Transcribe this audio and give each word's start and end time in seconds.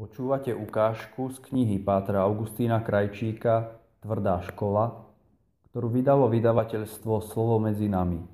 Počúvate 0.00 0.56
ukážku 0.56 1.28
z 1.28 1.44
knihy 1.52 1.76
Pátra 1.76 2.24
Augustína 2.24 2.80
Krajčíka 2.80 3.76
Tvrdá 4.00 4.40
škola, 4.48 4.96
ktorú 5.68 5.92
vydalo 5.92 6.24
vydavateľstvo 6.32 7.20
Slovo 7.20 7.60
medzi 7.60 7.84
nami. 7.84 8.24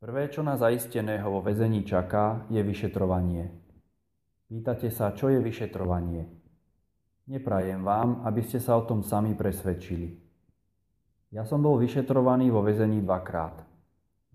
Prvé, 0.00 0.32
čo 0.32 0.40
na 0.40 0.56
zaisteného 0.56 1.28
vo 1.28 1.44
väzení 1.44 1.84
čaká, 1.84 2.48
je 2.48 2.64
vyšetrovanie. 2.64 3.52
Pýtate 4.48 4.88
sa, 4.88 5.12
čo 5.12 5.28
je 5.28 5.44
vyšetrovanie? 5.44 6.39
Neprajem 7.30 7.86
vám, 7.86 8.26
aby 8.26 8.42
ste 8.42 8.58
sa 8.58 8.74
o 8.74 8.82
tom 8.82 9.06
sami 9.06 9.38
presvedčili. 9.38 10.18
Ja 11.30 11.46
som 11.46 11.62
bol 11.62 11.78
vyšetrovaný 11.78 12.50
vo 12.50 12.58
väzení 12.58 13.06
dvakrát. 13.06 13.54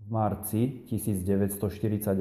V 0.00 0.08
marci 0.08 0.80
1948 0.88 2.16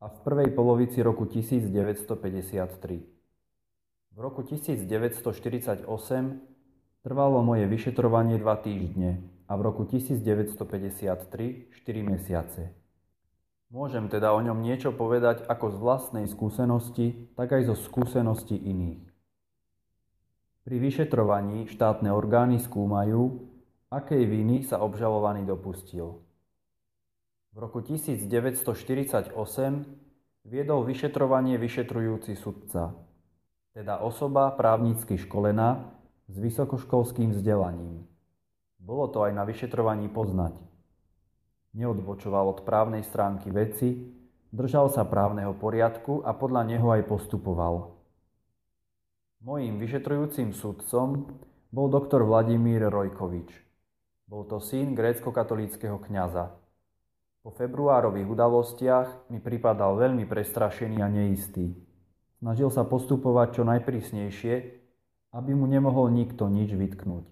a 0.00 0.08
v 0.08 0.16
prvej 0.24 0.56
polovici 0.56 1.04
roku 1.04 1.28
1953. 1.28 4.16
V 4.16 4.18
roku 4.24 4.40
1948 4.40 5.84
trvalo 7.04 7.44
moje 7.44 7.68
vyšetrovanie 7.68 8.40
dva 8.40 8.56
týždne 8.56 9.20
a 9.44 9.52
v 9.52 9.60
roku 9.68 9.84
1953 9.84 11.76
4 11.76 12.08
mesiace. 12.08 12.72
Môžem 13.68 14.08
teda 14.08 14.32
o 14.32 14.40
ňom 14.40 14.64
niečo 14.64 14.96
povedať 14.96 15.44
ako 15.44 15.66
z 15.72 15.76
vlastnej 15.76 16.24
skúsenosti, 16.24 17.28
tak 17.36 17.52
aj 17.52 17.68
zo 17.68 17.76
skúsenosti 17.76 18.56
iných. 18.56 19.11
Pri 20.62 20.78
vyšetrovaní 20.78 21.66
štátne 21.66 22.14
orgány 22.14 22.62
skúmajú, 22.62 23.50
akej 23.90 24.22
viny 24.30 24.62
sa 24.62 24.78
obžalovaný 24.78 25.42
dopustil. 25.42 26.22
V 27.50 27.56
roku 27.58 27.82
1948 27.82 29.34
viedol 30.46 30.80
vyšetrovanie 30.86 31.58
vyšetrujúci 31.58 32.38
sudca, 32.38 32.94
teda 33.74 34.06
osoba 34.06 34.54
právnicky 34.54 35.18
školená 35.18 35.98
s 36.30 36.38
vysokoškolským 36.38 37.34
vzdelaním. 37.34 38.06
Bolo 38.78 39.10
to 39.10 39.26
aj 39.26 39.34
na 39.34 39.42
vyšetrovaní 39.42 40.06
poznať. 40.14 40.54
Neodbočoval 41.74 42.54
od 42.54 42.62
právnej 42.62 43.02
stránky 43.02 43.50
veci, 43.50 43.98
držal 44.54 44.94
sa 44.94 45.02
právneho 45.02 45.58
poriadku 45.58 46.22
a 46.22 46.30
podľa 46.38 46.70
neho 46.70 46.86
aj 46.86 47.02
postupoval. 47.10 48.01
Mojím 49.42 49.82
vyšetrujúcim 49.82 50.54
sudcom 50.54 51.26
bol 51.74 51.90
doktor 51.90 52.22
Vladimír 52.22 52.86
Rojkovič. 52.86 53.50
Bol 54.30 54.46
to 54.46 54.62
syn 54.62 54.94
grécko-katolíckého 54.94 55.98
kňaza. 55.98 56.54
Po 57.42 57.50
februárových 57.50 58.30
udalostiach 58.30 59.26
mi 59.34 59.42
pripadal 59.42 59.98
veľmi 59.98 60.30
prestrašený 60.30 61.02
a 61.02 61.10
neistý. 61.10 61.74
Snažil 62.38 62.70
sa 62.70 62.86
postupovať 62.86 63.58
čo 63.58 63.62
najprísnejšie, 63.66 64.54
aby 65.34 65.50
mu 65.58 65.66
nemohol 65.66 66.14
nikto 66.14 66.46
nič 66.46 66.78
vytknúť. 66.78 67.26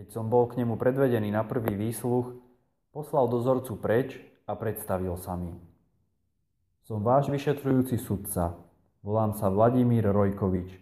Keď 0.00 0.08
som 0.08 0.32
bol 0.32 0.48
k 0.48 0.64
nemu 0.64 0.80
predvedený 0.80 1.28
na 1.28 1.44
prvý 1.44 1.76
výsluch, 1.76 2.32
poslal 2.96 3.28
dozorcu 3.28 3.76
preč 3.76 4.16
a 4.48 4.56
predstavil 4.56 5.20
sa 5.20 5.36
mi. 5.36 5.52
Som 6.88 7.04
váš 7.04 7.28
vyšetrujúci 7.28 8.00
sudca, 8.00 8.56
Volám 9.06 9.30
sa 9.38 9.46
Vladimír 9.46 10.02
Rojkovič. 10.10 10.74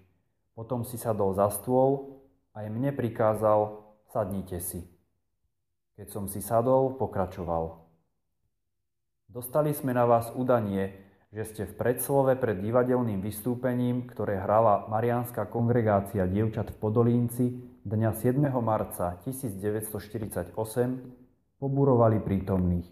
Potom 0.56 0.88
si 0.88 0.96
sadol 0.96 1.36
za 1.36 1.52
stôl 1.52 2.16
a 2.56 2.64
aj 2.64 2.72
mne 2.72 2.96
prikázal, 2.96 3.84
sadnite 4.08 4.56
si. 4.64 4.88
Keď 6.00 6.08
som 6.08 6.24
si 6.24 6.40
sadol, 6.40 6.96
pokračoval. 6.96 7.76
Dostali 9.28 9.76
sme 9.76 9.92
na 9.92 10.08
vás 10.08 10.32
udanie, 10.32 10.96
že 11.28 11.44
ste 11.44 11.62
v 11.68 11.76
predslove 11.76 12.40
pred 12.40 12.56
divadelným 12.64 13.20
vystúpením, 13.20 14.08
ktoré 14.08 14.40
hrala 14.40 14.88
Mariánska 14.88 15.44
kongregácia 15.44 16.24
dievčat 16.24 16.72
v 16.72 16.76
Podolínci 16.80 17.44
dňa 17.84 18.16
7. 18.16 18.40
marca 18.64 19.20
1948, 19.28 20.56
poburovali 21.60 22.16
prítomných. 22.24 22.88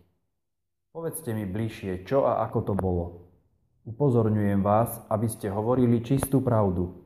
Povedzte 0.92 1.32
mi 1.32 1.48
bližšie, 1.48 2.04
čo 2.04 2.28
a 2.28 2.44
ako 2.44 2.58
to 2.60 2.74
bolo. 2.76 3.23
Upozorňujem 3.84 4.64
vás, 4.64 4.96
aby 5.12 5.28
ste 5.28 5.52
hovorili 5.52 6.00
čistú 6.00 6.40
pravdu. 6.40 7.04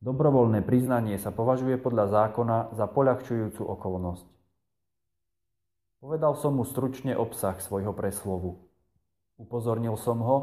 Dobrovoľné 0.00 0.64
priznanie 0.64 1.20
sa 1.20 1.28
považuje 1.28 1.76
podľa 1.76 2.08
zákona 2.08 2.72
za 2.72 2.88
poľahčujúcu 2.88 3.60
okolnosť. 3.60 4.24
Povedal 6.00 6.32
som 6.40 6.56
mu 6.56 6.64
stručne 6.64 7.12
obsah 7.12 7.60
svojho 7.60 7.92
preslovu. 7.92 8.56
Upozornil 9.36 10.00
som 10.00 10.24
ho, 10.24 10.38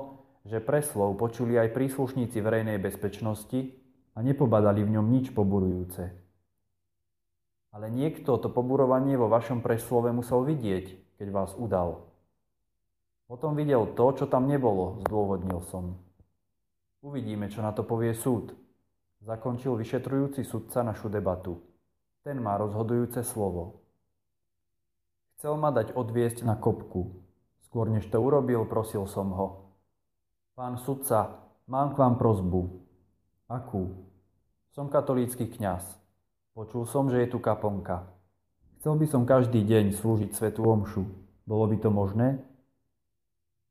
že 0.45 0.61
preslov 0.61 1.17
počuli 1.17 1.57
aj 1.57 1.73
príslušníci 1.73 2.37
verejnej 2.45 2.77
bezpečnosti 2.77 3.73
a 4.13 4.21
nepobadali 4.21 4.85
v 4.85 5.01
ňom 5.01 5.07
nič 5.09 5.33
poburujúce. 5.33 6.13
Ale 7.73 7.89
niekto 7.89 8.37
to 8.37 8.53
poburovanie 8.53 9.17
vo 9.17 9.33
vašom 9.33 9.65
preslove 9.65 10.13
musel 10.13 10.45
vidieť, 10.45 11.17
keď 11.17 11.27
vás 11.33 11.57
udal. 11.57 12.14
Potom 13.25 13.57
videl 13.57 13.89
to, 13.97 14.05
čo 14.13 14.25
tam 14.29 14.45
nebolo, 14.45 15.01
zdôvodnil 15.09 15.65
som. 15.73 15.97
Uvidíme, 17.01 17.49
čo 17.49 17.65
na 17.65 17.73
to 17.73 17.81
povie 17.81 18.13
súd. 18.13 18.53
Zakončil 19.25 19.73
vyšetrujúci 19.73 20.45
sudca 20.45 20.85
našu 20.85 21.09
debatu. 21.09 21.57
Ten 22.21 22.37
má 22.37 22.57
rozhodujúce 22.57 23.25
slovo. 23.25 23.81
Chcel 25.37 25.57
ma 25.57 25.73
dať 25.73 25.97
odviesť 25.97 26.45
na 26.45 26.53
kopku. 26.53 27.21
Skôr 27.65 27.89
než 27.89 28.05
to 28.09 28.21
urobil, 28.21 28.65
prosil 28.69 29.09
som 29.09 29.33
ho. 29.33 29.47
Pán 30.53 30.77
sudca, 30.77 31.41
mám 31.65 31.97
k 31.97 32.01
vám 32.01 32.15
prozbu. 32.21 32.61
Akú? 33.49 34.05
Som 34.73 34.89
katolícky 34.89 35.49
kňaz. 35.49 35.85
Počul 36.53 36.85
som, 36.87 37.09
že 37.09 37.25
je 37.25 37.27
tu 37.33 37.41
kaponka. 37.41 38.05
Chcel 38.79 38.95
by 39.01 39.05
som 39.09 39.25
každý 39.25 39.65
deň 39.65 39.97
slúžiť 39.97 40.31
svetu 40.33 40.61
omšu. 40.61 41.03
Bolo 41.43 41.65
by 41.67 41.77
to 41.81 41.89
možné? 41.89 42.39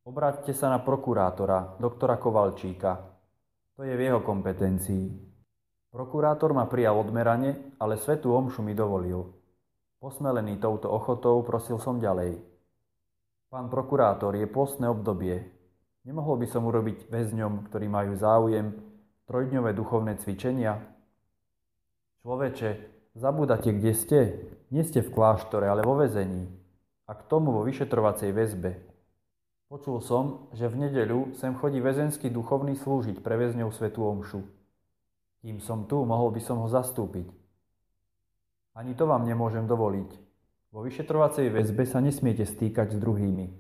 Obráťte 0.05 0.53
sa 0.53 0.69
na 0.69 0.85
prokurátora, 0.85 1.81
doktora 1.81 2.21
Kovalčíka. 2.21 3.09
To 3.73 3.89
je 3.89 3.97
v 3.97 4.05
jeho 4.05 4.21
kompetencii. 4.21 5.09
Prokurátor 5.89 6.53
ma 6.53 6.69
prijal 6.69 7.01
odmerane, 7.01 7.73
ale 7.81 7.97
svetu 7.97 8.37
omšu 8.37 8.61
mi 8.61 8.77
dovolil. 8.77 9.33
Posmelený 10.05 10.61
touto 10.61 10.93
ochotou 10.93 11.41
prosil 11.41 11.81
som 11.81 11.97
ďalej. 11.97 12.37
Pán 13.49 13.73
prokurátor, 13.73 14.37
je 14.37 14.45
postné 14.45 14.93
obdobie. 14.93 15.41
Nemohol 16.05 16.37
by 16.37 16.53
som 16.53 16.69
urobiť 16.69 17.09
väzňom, 17.09 17.73
ktorí 17.73 17.89
majú 17.89 18.13
záujem, 18.13 18.77
trojdňové 19.25 19.73
duchovné 19.73 20.21
cvičenia? 20.21 20.85
Človeče, 22.21 22.71
zabúdate, 23.17 23.73
kde 23.73 23.93
ste? 23.97 24.19
Nie 24.69 24.85
ste 24.85 25.01
v 25.01 25.09
kláštore, 25.17 25.65
ale 25.65 25.81
vo 25.81 25.97
väzení. 25.97 26.45
A 27.09 27.17
k 27.17 27.25
tomu 27.25 27.57
vo 27.57 27.65
vyšetrovacej 27.65 28.37
väzbe. 28.37 28.94
Počul 29.75 29.99
som, 30.07 30.47
že 30.55 30.71
v 30.71 30.87
nedeľu 30.87 31.35
sem 31.35 31.51
chodí 31.59 31.83
väzenský 31.83 32.31
duchovný 32.31 32.79
slúžiť 32.79 33.19
pre 33.19 33.35
väzňov 33.35 33.75
Svetu 33.75 34.07
Omšu. 34.07 34.47
Kým 35.43 35.59
som 35.59 35.91
tu, 35.91 35.99
mohol 36.07 36.31
by 36.31 36.39
som 36.39 36.63
ho 36.63 36.71
zastúpiť. 36.71 37.27
Ani 38.79 38.95
to 38.95 39.11
vám 39.11 39.27
nemôžem 39.27 39.67
dovoliť. 39.67 40.15
Vo 40.71 40.79
vyšetrovacej 40.87 41.51
väzbe 41.51 41.91
sa 41.91 41.99
nesmiete 41.99 42.47
stýkať 42.47 42.95
s 42.95 43.03
druhými. 43.03 43.51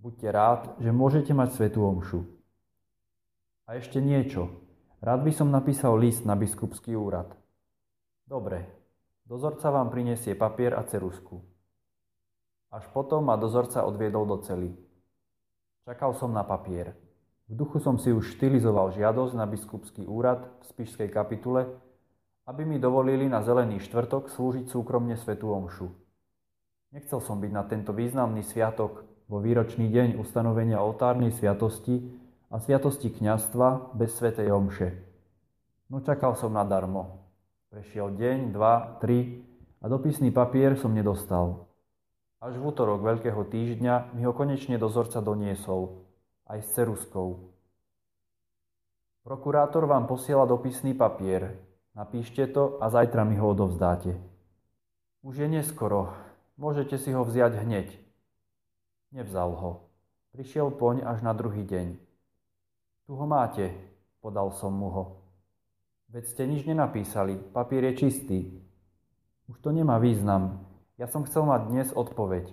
Buďte 0.00 0.28
rád, 0.32 0.72
že 0.80 0.88
môžete 0.88 1.36
mať 1.36 1.52
Svetu 1.52 1.84
Omšu. 1.84 2.24
A 3.68 3.76
ešte 3.76 4.00
niečo. 4.00 4.48
Rád 5.04 5.20
by 5.20 5.36
som 5.36 5.52
napísal 5.52 6.00
list 6.00 6.24
na 6.24 6.32
biskupský 6.32 6.96
úrad. 6.96 7.28
Dobre, 8.24 8.72
dozorca 9.28 9.68
vám 9.68 9.92
prinesie 9.92 10.32
papier 10.32 10.72
a 10.72 10.80
cerusku. 10.88 11.44
Až 12.72 12.88
potom 12.96 13.28
ma 13.28 13.36
dozorca 13.36 13.84
odviedol 13.84 14.24
do 14.24 14.40
cely. 14.40 14.91
Čakal 15.82 16.14
som 16.14 16.30
na 16.30 16.46
papier. 16.46 16.94
V 17.50 17.58
duchu 17.58 17.82
som 17.82 17.98
si 17.98 18.14
už 18.14 18.38
štilizoval 18.38 18.94
žiadosť 18.94 19.34
na 19.34 19.50
biskupský 19.50 20.06
úrad 20.06 20.46
v 20.62 20.64
Spišskej 20.70 21.10
kapitule, 21.10 21.74
aby 22.46 22.62
mi 22.62 22.78
dovolili 22.78 23.26
na 23.26 23.42
zelený 23.42 23.82
štvrtok 23.82 24.30
slúžiť 24.30 24.70
súkromne 24.70 25.18
svetu 25.18 25.50
omšu. 25.50 25.90
Nechcel 26.94 27.18
som 27.18 27.42
byť 27.42 27.50
na 27.50 27.66
tento 27.66 27.90
významný 27.90 28.46
sviatok 28.46 29.02
vo 29.26 29.42
výročný 29.42 29.90
deň 29.90 30.22
ustanovenia 30.22 30.78
oltárnej 30.78 31.34
sviatosti 31.34 32.14
a 32.46 32.62
sviatosti 32.62 33.10
kňastva 33.10 33.98
bez 33.98 34.14
svetej 34.14 34.54
omše. 34.54 34.94
No 35.90 35.98
čakal 35.98 36.38
som 36.38 36.54
nadarmo. 36.54 37.26
Prešiel 37.74 38.14
deň, 38.14 38.54
dva, 38.54 39.02
tri 39.02 39.42
a 39.82 39.90
dopisný 39.90 40.30
papier 40.30 40.78
som 40.78 40.94
nedostal. 40.94 41.71
Až 42.42 42.58
v 42.58 42.74
útorok 42.74 43.06
Veľkého 43.06 43.46
týždňa 43.46 44.18
mi 44.18 44.26
ho 44.26 44.34
konečne 44.34 44.74
dozorca 44.74 45.22
doniesol, 45.22 46.02
aj 46.50 46.58
s 46.66 46.74
ceruskou. 46.74 47.54
Prokurátor 49.22 49.86
vám 49.86 50.10
posiela 50.10 50.42
dopisný 50.42 50.90
papier. 50.98 51.54
Napíšte 51.94 52.50
to 52.50 52.82
a 52.82 52.90
zajtra 52.90 53.22
mi 53.22 53.38
ho 53.38 53.46
odovzdáte. 53.46 54.18
Už 55.22 55.38
je 55.38 55.46
neskoro. 55.46 56.10
Môžete 56.58 56.98
si 56.98 57.14
ho 57.14 57.22
vziať 57.22 57.62
hneď. 57.62 57.94
Nevzal 59.14 59.54
ho. 59.54 59.86
Prišiel 60.34 60.74
poň 60.74 61.06
až 61.06 61.22
na 61.22 61.30
druhý 61.38 61.62
deň. 61.62 61.94
Tu 63.06 63.12
ho 63.14 63.22
máte, 63.22 63.70
podal 64.18 64.50
som 64.50 64.74
mu 64.74 64.90
ho. 64.90 65.04
Veď 66.10 66.26
ste 66.26 66.42
nič 66.50 66.66
nenapísali, 66.66 67.38
papier 67.54 67.86
je 67.86 68.02
čistý. 68.02 68.38
Už 69.46 69.62
to 69.62 69.70
nemá 69.70 70.02
význam. 70.02 70.71
Ja 71.02 71.10
som 71.10 71.26
chcel 71.26 71.42
mať 71.42 71.66
dnes 71.66 71.88
odpoveď. 71.90 72.46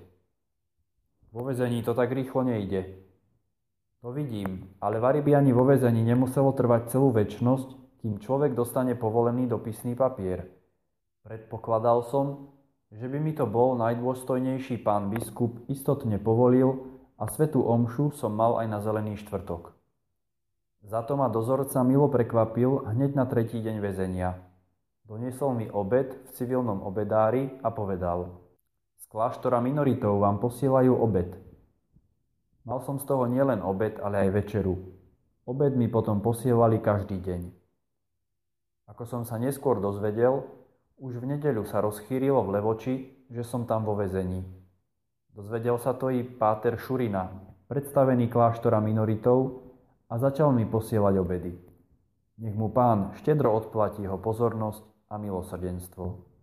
Vo 1.30 1.46
vezení 1.46 1.86
to 1.86 1.94
tak 1.94 2.10
rýchlo 2.10 2.42
nejde. 2.42 2.98
To 4.02 4.10
vidím, 4.10 4.74
ale 4.82 4.98
v 4.98 5.38
ani 5.38 5.54
vo 5.54 5.70
vezení 5.70 6.02
nemuselo 6.02 6.50
trvať 6.58 6.90
celú 6.90 7.14
väčnosť, 7.14 8.02
kým 8.02 8.18
človek 8.18 8.58
dostane 8.58 8.98
povolený 8.98 9.46
dopisný 9.46 9.94
papier. 9.94 10.50
Predpokladal 11.22 12.02
som, 12.10 12.50
že 12.90 13.06
by 13.06 13.22
mi 13.22 13.38
to 13.38 13.46
bol 13.46 13.78
najdôstojnejší 13.78 14.82
pán 14.82 15.14
biskup 15.14 15.70
istotne 15.70 16.18
povolil 16.18 16.90
a 17.22 17.30
svetú 17.30 17.62
omšu 17.62 18.18
som 18.18 18.34
mal 18.34 18.58
aj 18.58 18.66
na 18.66 18.82
zelený 18.82 19.22
štvrtok. 19.30 19.78
Za 20.90 21.06
to 21.06 21.22
ma 21.22 21.30
dozorca 21.30 21.86
milo 21.86 22.10
prekvapil 22.10 22.98
hneď 22.98 23.14
na 23.14 23.30
tretí 23.30 23.62
deň 23.62 23.78
väzenia. 23.78 24.49
Doniesol 25.10 25.58
mi 25.58 25.66
obed 25.74 26.14
v 26.14 26.30
civilnom 26.38 26.86
obedári 26.86 27.50
a 27.66 27.74
povedal– 27.74 28.30
kláštora 29.10 29.58
minoritov 29.58 30.22
vám 30.22 30.38
posielajú 30.38 30.94
obed. 30.94 31.34
Mal 32.64 32.80
som 32.86 33.02
z 33.02 33.10
toho 33.10 33.26
nielen 33.26 33.66
obed, 33.66 33.98
ale 33.98 34.30
aj 34.30 34.46
večeru. 34.46 34.78
Obed 35.50 35.74
mi 35.74 35.90
potom 35.90 36.22
posielali 36.22 36.78
každý 36.78 37.18
deň. 37.18 37.42
Ako 38.94 39.10
som 39.10 39.26
sa 39.26 39.42
neskôr 39.42 39.82
dozvedel, 39.82 40.46
už 41.02 41.18
v 41.18 41.26
nedeľu 41.26 41.66
sa 41.66 41.82
rozchýrilo 41.82 42.46
v 42.46 42.62
Levoči, 42.62 42.96
že 43.34 43.42
som 43.42 43.66
tam 43.66 43.82
vo 43.82 43.98
vezení. 43.98 44.46
Dozvedel 45.34 45.82
sa 45.82 45.98
to 45.98 46.14
i 46.14 46.22
páter 46.22 46.78
Šurina, 46.78 47.34
predstavený 47.66 48.30
kláštora 48.30 48.78
minoritov, 48.78 49.66
a 50.10 50.18
začal 50.18 50.50
mi 50.50 50.66
posielať 50.66 51.22
obedy. 51.22 51.54
Nech 52.42 52.58
mu 52.58 52.74
pán 52.74 53.14
štedro 53.22 53.54
odplatí 53.54 54.02
jeho 54.02 54.18
pozornosť 54.18 54.89
a 55.10 55.18
milosrdenstvo. 55.18 56.29